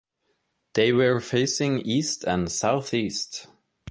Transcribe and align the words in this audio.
They 0.73 0.93
were 0.93 1.19
facing 1.21 1.81
east 1.81 2.23
and 2.23 2.51
southeast. 2.51 3.45